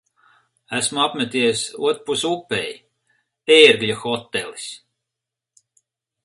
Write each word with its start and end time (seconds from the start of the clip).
Esmu 0.77 1.01
apmeties 1.03 1.61
otrpus 1.89 2.23
upei. 2.31 2.71
"Ērgļa 3.57 3.99
hotelis". 4.07 4.67